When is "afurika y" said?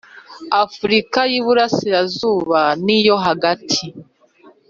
0.63-1.33